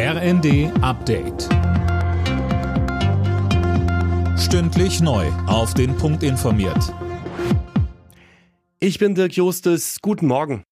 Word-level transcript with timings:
RND 0.00 0.70
Update. 0.80 1.48
Stündlich 4.38 5.00
neu. 5.00 5.26
Auf 5.48 5.74
den 5.74 5.96
Punkt 5.96 6.22
informiert. 6.22 6.94
Ich 8.78 9.00
bin 9.00 9.16
Dirk 9.16 9.32
Justes. 9.32 9.98
Guten 10.00 10.28
Morgen. 10.28 10.62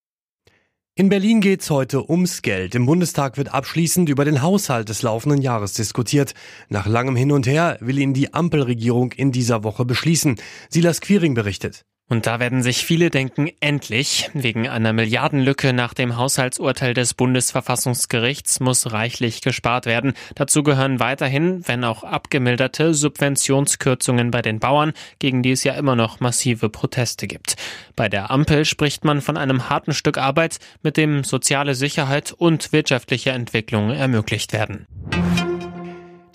In 0.94 1.08
Berlin 1.08 1.40
geht's 1.40 1.70
heute 1.70 2.08
ums 2.08 2.40
Geld. 2.42 2.76
Im 2.76 2.86
Bundestag 2.86 3.36
wird 3.36 3.52
abschließend 3.52 4.08
über 4.08 4.24
den 4.24 4.42
Haushalt 4.42 4.90
des 4.90 5.02
laufenden 5.02 5.42
Jahres 5.42 5.72
diskutiert. 5.72 6.34
Nach 6.68 6.86
langem 6.86 7.16
Hin 7.16 7.32
und 7.32 7.48
Her 7.48 7.78
will 7.80 7.98
ihn 7.98 8.14
die 8.14 8.32
Ampelregierung 8.32 9.10
in 9.10 9.32
dieser 9.32 9.64
Woche 9.64 9.84
beschließen. 9.84 10.36
Silas 10.70 11.00
Quiring 11.00 11.34
berichtet. 11.34 11.84
Und 12.08 12.26
da 12.28 12.38
werden 12.38 12.62
sich 12.62 12.84
viele 12.84 13.10
denken, 13.10 13.50
endlich. 13.58 14.30
Wegen 14.32 14.68
einer 14.68 14.92
Milliardenlücke 14.92 15.72
nach 15.72 15.92
dem 15.92 16.16
Haushaltsurteil 16.16 16.94
des 16.94 17.14
Bundesverfassungsgerichts 17.14 18.60
muss 18.60 18.92
reichlich 18.92 19.40
gespart 19.40 19.86
werden. 19.86 20.14
Dazu 20.36 20.62
gehören 20.62 21.00
weiterhin, 21.00 21.66
wenn 21.66 21.82
auch 21.82 22.04
abgemilderte, 22.04 22.94
Subventionskürzungen 22.94 24.30
bei 24.30 24.40
den 24.40 24.60
Bauern, 24.60 24.92
gegen 25.18 25.42
die 25.42 25.50
es 25.50 25.64
ja 25.64 25.74
immer 25.74 25.96
noch 25.96 26.20
massive 26.20 26.68
Proteste 26.68 27.26
gibt. 27.26 27.56
Bei 27.96 28.08
der 28.08 28.30
Ampel 28.30 28.64
spricht 28.64 29.04
man 29.04 29.20
von 29.20 29.36
einem 29.36 29.68
harten 29.68 29.92
Stück 29.92 30.16
Arbeit, 30.16 30.58
mit 30.82 30.96
dem 30.96 31.24
soziale 31.24 31.74
Sicherheit 31.74 32.32
und 32.32 32.72
wirtschaftliche 32.72 33.30
Entwicklung 33.30 33.90
ermöglicht 33.90 34.52
werden. 34.52 34.86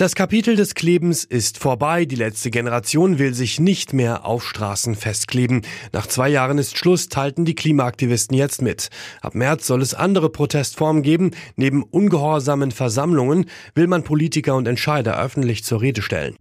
Das 0.02 0.16
Kapitel 0.16 0.56
des 0.56 0.74
Klebens 0.74 1.24
ist 1.24 1.60
vorbei. 1.60 2.06
Die 2.06 2.16
letzte 2.16 2.50
Generation 2.50 3.20
will 3.20 3.36
sich 3.36 3.60
nicht 3.60 3.94
mehr 3.94 4.26
auf 4.26 4.44
Straßen 4.44 4.96
festkleben. 4.96 5.62
Nach 5.92 6.08
zwei 6.08 6.28
Jahren 6.28 6.58
ist 6.58 6.76
Schluss, 6.76 7.08
teilten 7.08 7.46
die 7.46 7.54
Klimaaktivisten 7.54 8.36
jetzt 8.36 8.64
mit. 8.64 8.90
Ab 9.22 9.36
März 9.36 9.68
soll 9.68 9.80
es 9.84 9.94
andere 9.94 10.32
Protestformen 10.32 11.04
geben. 11.04 11.30
Neben 11.56 11.84
ungehorsamen 11.84 12.72
Versammlungen 12.72 13.46
will 13.76 13.86
man 13.86 14.04
Politiker 14.04 14.56
und 14.56 14.68
Entscheider 14.68 15.22
öffentlich 15.22 15.64
zur 15.64 15.82
Rede 15.82 16.02
stellen. 16.02 16.36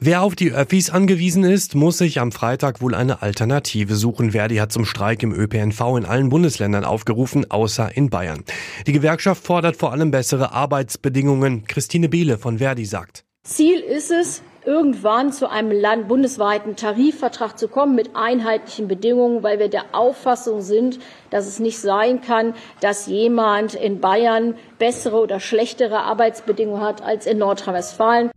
Wer 0.00 0.22
auf 0.22 0.36
die 0.36 0.52
Öffis 0.52 0.90
angewiesen 0.90 1.42
ist, 1.42 1.74
muss 1.74 1.98
sich 1.98 2.20
am 2.20 2.30
Freitag 2.30 2.80
wohl 2.80 2.94
eine 2.94 3.20
Alternative 3.20 3.96
suchen. 3.96 4.30
Verdi 4.30 4.58
hat 4.58 4.70
zum 4.70 4.84
Streik 4.84 5.24
im 5.24 5.34
ÖPNV 5.34 5.80
in 5.96 6.04
allen 6.04 6.28
Bundesländern 6.28 6.84
aufgerufen, 6.84 7.50
außer 7.50 7.96
in 7.96 8.08
Bayern. 8.08 8.44
Die 8.86 8.92
Gewerkschaft 8.92 9.44
fordert 9.44 9.76
vor 9.76 9.90
allem 9.90 10.12
bessere 10.12 10.52
Arbeitsbedingungen. 10.52 11.64
Christine 11.64 12.08
Behle 12.08 12.38
von 12.38 12.58
Verdi 12.58 12.84
sagt. 12.84 13.24
Ziel 13.42 13.80
ist 13.80 14.12
es, 14.12 14.40
irgendwann 14.64 15.32
zu 15.32 15.50
einem 15.50 15.72
Land 15.72 16.06
bundesweiten 16.06 16.76
Tarifvertrag 16.76 17.58
zu 17.58 17.66
kommen 17.66 17.96
mit 17.96 18.14
einheitlichen 18.14 18.86
Bedingungen, 18.86 19.42
weil 19.42 19.58
wir 19.58 19.68
der 19.68 19.96
Auffassung 19.96 20.60
sind, 20.60 21.00
dass 21.30 21.48
es 21.48 21.58
nicht 21.58 21.80
sein 21.80 22.20
kann, 22.20 22.54
dass 22.80 23.08
jemand 23.08 23.74
in 23.74 23.98
Bayern 23.98 24.54
bessere 24.78 25.16
oder 25.16 25.40
schlechtere 25.40 26.02
Arbeitsbedingungen 26.02 26.82
hat 26.82 27.02
als 27.02 27.26
in 27.26 27.38
Nordrhein-Westfalen. 27.38 28.30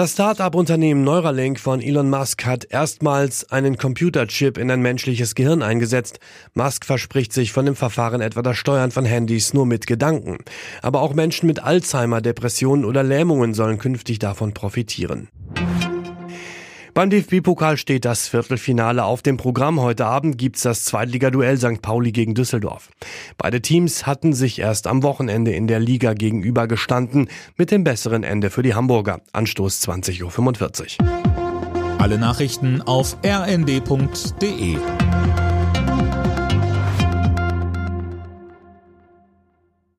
Das 0.00 0.12
Start-up-Unternehmen 0.12 1.04
Neuralink 1.04 1.60
von 1.60 1.82
Elon 1.82 2.08
Musk 2.08 2.46
hat 2.46 2.64
erstmals 2.70 3.52
einen 3.52 3.76
Computerchip 3.76 4.56
in 4.56 4.70
ein 4.70 4.80
menschliches 4.80 5.34
Gehirn 5.34 5.60
eingesetzt. 5.62 6.20
Musk 6.54 6.86
verspricht 6.86 7.34
sich 7.34 7.52
von 7.52 7.66
dem 7.66 7.76
Verfahren 7.76 8.22
etwa 8.22 8.40
das 8.40 8.56
Steuern 8.56 8.92
von 8.92 9.04
Handys 9.04 9.52
nur 9.52 9.66
mit 9.66 9.86
Gedanken. 9.86 10.38
Aber 10.80 11.02
auch 11.02 11.12
Menschen 11.12 11.48
mit 11.48 11.62
Alzheimer, 11.62 12.22
Depressionen 12.22 12.86
oder 12.86 13.02
Lähmungen 13.02 13.52
sollen 13.52 13.76
künftig 13.76 14.18
davon 14.18 14.54
profitieren. 14.54 15.28
Beim 16.94 17.10
DFB-Pokal 17.10 17.76
steht 17.76 18.04
das 18.04 18.28
Viertelfinale 18.28 19.04
auf 19.04 19.22
dem 19.22 19.36
Programm. 19.36 19.80
Heute 19.80 20.06
Abend 20.06 20.38
gibt's 20.38 20.62
das 20.62 20.84
Zweitligaduell 20.84 21.56
St. 21.56 21.82
Pauli 21.82 22.12
gegen 22.12 22.34
Düsseldorf. 22.34 22.90
Beide 23.38 23.60
Teams 23.60 24.06
hatten 24.06 24.32
sich 24.32 24.58
erst 24.58 24.86
am 24.86 25.02
Wochenende 25.02 25.52
in 25.52 25.66
der 25.66 25.78
Liga 25.80 26.14
gegenüber 26.14 26.66
gestanden, 26.66 27.28
mit 27.56 27.70
dem 27.70 27.84
besseren 27.84 28.24
Ende 28.24 28.50
für 28.50 28.62
die 28.62 28.74
Hamburger. 28.74 29.20
Anstoß 29.32 29.82
20.45 29.82 31.00
Uhr. 31.00 32.00
Alle 32.00 32.18
Nachrichten 32.18 32.82
auf 32.82 33.16
rnd.de 33.24 34.78